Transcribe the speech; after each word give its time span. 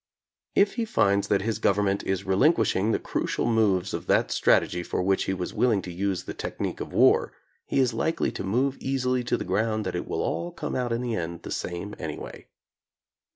If 0.55 0.73
he 0.77 0.85
finds 0.85 1.27
that 1.27 1.43
his 1.43 1.59
government 1.59 2.01
is 2.01 2.25
relinquishing 2.25 2.91
the 2.91 2.97
crucial 2.97 3.45
moves 3.45 3.93
of 3.93 4.07
that 4.07 4.31
strategy 4.31 4.81
for 4.81 5.03
which 5.03 5.25
he 5.25 5.33
was 5.35 5.53
willing 5.53 5.83
to 5.83 5.91
use 5.93 6.23
the 6.23 6.33
technique 6.33 6.79
of 6.79 6.91
war, 6.91 7.33
he 7.67 7.77
is 7.79 7.93
likely 7.93 8.31
to 8.31 8.43
move 8.43 8.77
easily 8.79 9.23
to 9.23 9.37
the 9.37 9.45
ground 9.45 9.85
that 9.85 9.95
it 9.95 10.07
will 10.07 10.23
all 10.23 10.51
come 10.53 10.75
out 10.75 10.91
in 10.91 11.01
the 11.03 11.13
end 11.15 11.43
the 11.43 11.51
same 11.51 11.93
anyway. 11.99 12.47